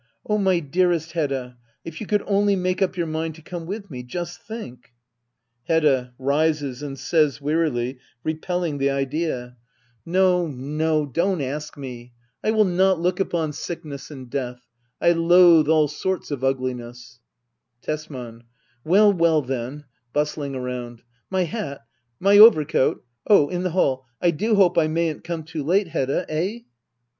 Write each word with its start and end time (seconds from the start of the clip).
Oh, 0.25 0.39
my 0.39 0.59
dearest 0.59 1.11
Hedda— 1.11 1.57
if 1.85 2.01
you 2.01 2.07
could 2.07 2.23
only 2.25 2.55
make 2.55 2.81
up 2.81 2.97
your 2.97 3.05
mind 3.05 3.35
to 3.35 3.43
come 3.43 3.67
with 3.67 3.91
me! 3.91 4.01
Just 4.01 4.41
think! 4.41 4.93
Hedda. 5.65 6.15
[Bises 6.19 6.81
and 6.81 6.97
says 6.97 7.39
wearily, 7.39 7.99
repelling 8.23 8.79
the 8.79 8.89
idea,] 8.89 9.57
No, 10.03 10.47
Digitized 10.47 10.47
by 10.47 10.49
Google 10.49 10.53
130 10.53 10.65
HEDDA 10.65 10.65
OABLER. 10.65 10.65
[aCT 10.65 10.65
III. 10.65 10.71
no, 10.71 11.05
don't 11.05 11.41
ask 11.53 11.77
me. 11.77 12.13
I 12.43 12.49
will 12.49 12.65
not 12.65 12.99
look 12.99 13.19
upon 13.19 13.53
sickness 13.53 14.09
and 14.09 14.29
death. 14.31 14.67
I 14.99 15.11
loathe 15.11 15.67
all 15.67 15.87
sorts 15.87 16.31
of 16.31 16.43
ugliness. 16.43 17.19
Tesman. 17.83 18.45
Well, 18.83 19.13
well, 19.13 19.43
then! 19.43 19.85
[Bustling 20.13 20.55
around,] 20.55 21.03
My 21.29 21.43
hat} 21.43 21.85
My 22.29 22.39
overcoat? 22.39 23.05
Oh, 23.27 23.49
in 23.49 23.61
the 23.61 23.69
hall. 23.69 24.07
I 24.19 24.31
do 24.31 24.55
hope 24.55 24.79
I 24.79 24.87
mayn't 24.87 25.23
come 25.23 25.43
too 25.43 25.61
late, 25.61 25.89
Hedda! 25.89 26.25
Eh 26.27 26.61